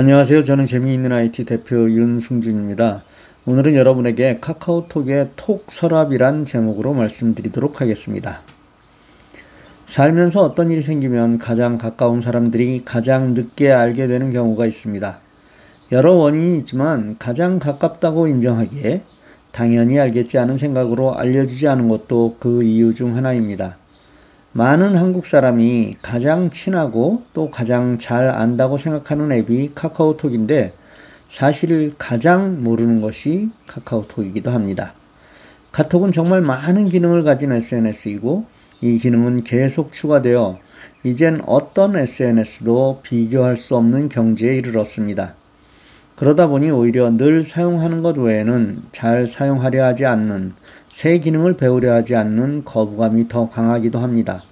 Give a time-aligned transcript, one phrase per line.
[0.00, 0.44] 안녕하세요.
[0.44, 3.02] 저는 재미있는 IT 대표 윤승준입니다.
[3.46, 8.42] 오늘은 여러분에게 카카오톡의 톡 서랍이란 제목으로 말씀드리도록 하겠습니다.
[9.88, 15.18] 살면서 어떤 일이 생기면 가장 가까운 사람들이 가장 늦게 알게 되는 경우가 있습니다.
[15.90, 19.02] 여러 원인이 있지만 가장 가깝다고 인정하기에
[19.50, 23.78] 당연히 알겠지 않은 생각으로 알려주지 않은 것도 그 이유 중 하나입니다.
[24.52, 30.72] 많은 한국 사람이 가장 친하고 또 가장 잘 안다고 생각하는 앱이 카카오톡인데
[31.28, 34.94] 사실 가장 모르는 것이 카카오톡이기도 합니다.
[35.72, 38.46] 카톡은 정말 많은 기능을 가진 SNS이고
[38.80, 40.58] 이 기능은 계속 추가되어
[41.04, 45.34] 이젠 어떤 SNS도 비교할 수 없는 경지에 이르렀습니다.
[46.16, 50.54] 그러다 보니 오히려 늘 사용하는 것 외에는 잘 사용하려 하지 않는
[50.98, 54.42] 새 기능을 배우려 하지 않는 거부감이 더 강하기도 합니다.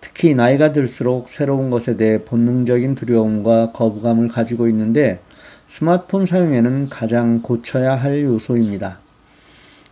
[0.00, 5.20] 특히 나이가 들수록 새로운 것에 대해 본능적인 두려움과 거부감을 가지고 있는데
[5.66, 8.98] 스마트폰 사용에는 가장 고쳐야 할 요소입니다.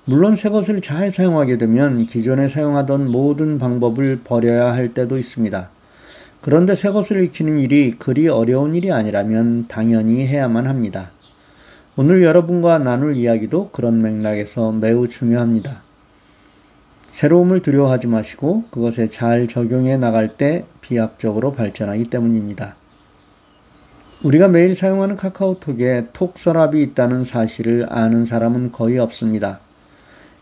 [0.06, 5.68] 물론 새 것을 잘 사용하게 되면 기존에 사용하던 모든 방법을 버려야 할 때도 있습니다.
[6.40, 11.10] 그런데 새 것을 익히는 일이 그리 어려운 일이 아니라면 당연히 해야만 합니다.
[11.94, 15.82] 오늘 여러분과 나눌 이야기도 그런 맥락에서 매우 중요합니다.
[17.10, 22.76] 새로움을 두려워하지 마시고 그것에 잘 적용해 나갈 때 비약적으로 발전하기 때문입니다.
[24.22, 29.60] 우리가 매일 사용하는 카카오톡에 톡 서랍이 있다는 사실을 아는 사람은 거의 없습니다.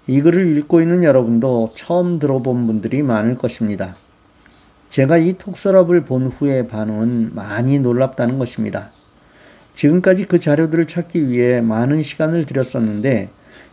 [0.06, 3.96] 이 글을 읽고 있는 여러분도 처음 들어본 분들이 많을 것입니다.
[4.88, 8.90] 제가 이 톡 서랍을 본 후의 반응은 많이 놀랍다는 것입니다.
[9.74, 13.30] 지금까지 그 자료들을 찾기 위해 많은 시간을 들였었는데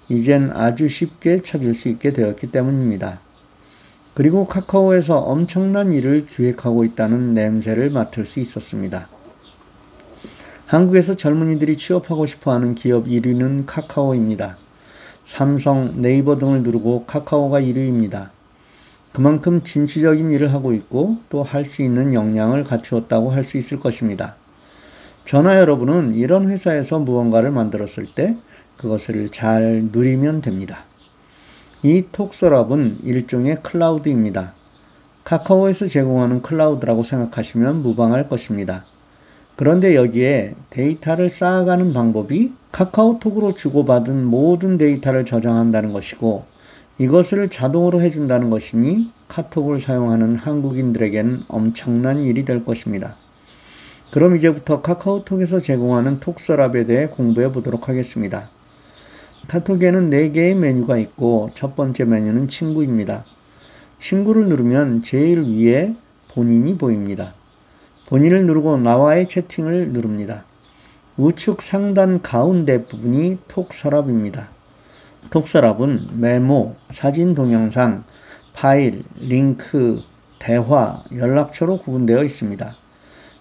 [0.10, 3.20] 이젠 아주 쉽게 찾을 수 있게 되었기 때문입니다.
[4.14, 9.10] 그리고 카카오에서 엄청난 일을 기획하고 있다는 냄새를 맡을 수 있었습니다.
[10.66, 14.58] 한국에서 젊은이들이 취업하고 싶어 하는 기업 1위는 카카오입니다.
[15.24, 18.30] 삼성, 네이버 등을 누르고 카카오가 1위입니다.
[19.14, 24.36] 그만큼 진취적인 일을 하고 있고 또 할 수 있는 역량을 갖추었다고 할 수 있을 것입니다.
[25.28, 28.38] 저나 여러분은 이런 회사에서 무언가를 만들었을 때
[28.78, 30.86] 그것을 잘 누리면 됩니다.
[31.84, 34.54] 이 톡서랍은 일종의 클라우드입니다.
[35.26, 38.86] 카카오에서 제공하는 클라우드라고 생각하시면 무방할 것입니다.
[39.58, 46.46] 그런데 여기에 데이터를 쌓아가는 방법이 카카오톡으로 주고받은 모든 데이터를 저장한다는 것이고
[47.00, 53.18] 이것을 자동으로 해준다는 것이니 카톡을 사용하는 한국인들에게는 엄청난 일이 될 것입니다.
[54.12, 58.50] 그럼 이제부터 카카오톡에서 제공하는 톡서랍에 대해 공부해 보도록 하겠습니다.
[59.48, 63.26] 카톡에는 4개의 메뉴가 있고 첫 번째 메뉴는 친구입니다.
[63.98, 65.96] 친구를 누르면 제일 위에
[66.34, 67.34] 본인이 보입니다.
[68.08, 70.46] 본인을 누르고 나와의 채팅을 누릅니다.
[71.18, 74.50] 우측 상단 가운데 부분이 톡 서랍입니다.
[75.30, 78.04] 톡 서랍은 메모, 사진 동영상,
[78.54, 80.02] 파일, 링크,
[80.40, 82.76] 대화, 연락처로 구분되어 있습니다.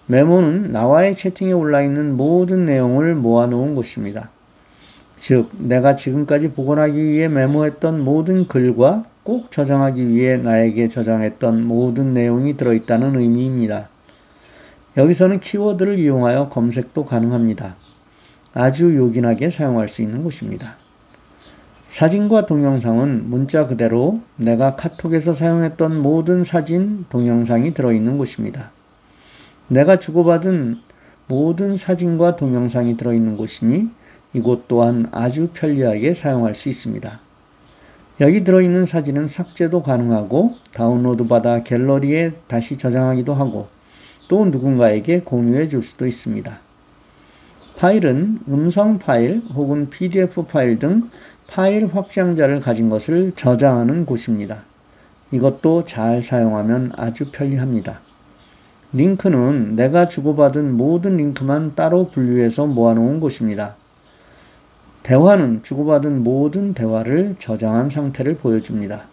[0.07, 4.31] 메모는 나와의 채팅에 올라 있는 모든 내용을 모아놓은 곳입니다.
[5.17, 12.55] 즉, 내가 지금까지 복원하기 위해 메모했던 모든 글과 꼭 저장하기 위해 나에게 저장했던 모든 내용이
[12.55, 13.89] 들어있다는 의미입니다.
[14.95, 17.75] 여기서는 키워드를 이용하여 검색도 가능합니다.
[18.53, 20.77] 아주 요긴하게 사용할 수 있는 곳입니다.
[21.85, 28.71] 사진과 동영상은 문자 그대로 내가 카톡에서 사용했던 모든 사진, 동영상이 들어있는 곳입니다.
[29.67, 30.77] 내가 주고받은
[31.27, 33.89] 모든 사진과 동영상이 들어있는 곳이니
[34.33, 37.19] 이곳 또한 아주 편리하게 사용할 수 있습니다.
[38.19, 43.67] 여기 들어있는 사진은 삭제도 가능하고 다운로드 받아 갤러리에 다시 저장하기도 하고
[44.27, 46.59] 또 누군가에게 공유해 줄 수도 있습니다.
[47.77, 51.09] 파일은 음성 파일 혹은 PDF 파일 등
[51.47, 54.63] 파일 확장자를 가진 것을 저장하는 곳입니다.
[55.31, 58.06] 이것도 잘 사용하면 아주 편리합니다.
[58.93, 63.75] 링크는 내가 주고받은 모든 링크만 따로 분류해서 모아놓은 곳입니다.
[65.03, 69.07] 대화는 주고받은 모든 대화를 저장한 상태를 보여줍니다.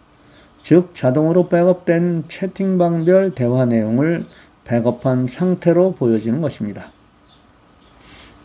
[0.61, 4.25] 즉, 자동으로 백업된 채팅방별 대화 내용을
[4.63, 6.87] 백업한 상태로 보여지는 것입니다.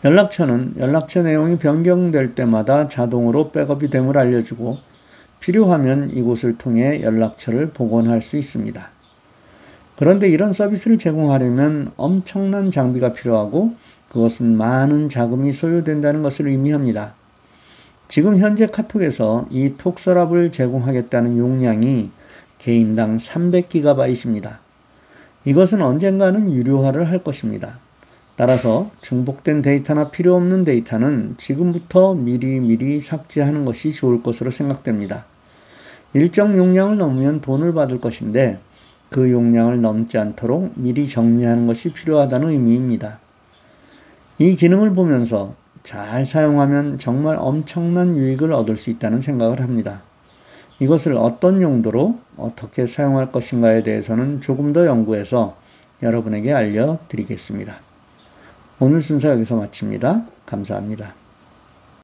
[0.03, 4.77] 연락처는 연락처 내용이 변경될 때마다 자동으로 백업이 됨을 알려주고
[5.39, 9.00] 필요하면 이곳을 통해 연락처를 복원할 수 있습니다.
[10.01, 13.75] 그런데 이런 서비스를 제공하려면 엄청난 장비가 필요하고
[14.09, 17.13] 그것은 많은 자금이 소요된다는 것을 의미합니다.
[18.07, 22.09] 지금 현재 카톡에서 이 톡서랍을 제공하겠다는 용량이
[22.57, 24.57] 개인당 300GB입니다.
[25.45, 27.77] 이것은 언젠가는 유료화를 할 것입니다.
[28.35, 35.27] 따라서 중복된 데이터나 필요 없는 데이터는 지금부터 미리미리 삭제하는 것이 좋을 것으로 생각됩니다.
[36.15, 38.57] 일정 용량을 넘으면 돈을 받을 것인데
[39.11, 43.19] 그 용량을 넘지 않도록 미리 정리하는 것이 필요하다는 의미입니다.
[44.39, 45.53] 이 기능을 보면서
[45.83, 50.01] 잘 사용하면 정말 엄청난 유익을 얻을 수 있다는 생각을 합니다.
[50.79, 55.57] 이것을 어떤 용도로 어떻게 사용할 것인가에 대해서는 조금 더 연구해서
[56.01, 57.75] 여러분에게 알려드리겠습니다.
[58.79, 60.25] 오늘 순서 여기서 마칩니다.
[60.45, 61.20] 감사합니다.